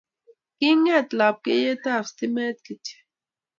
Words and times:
kinget 0.57 1.07
lapkeiyetap 1.19 2.03
stimet 2.09 2.57
kityo 2.65 2.97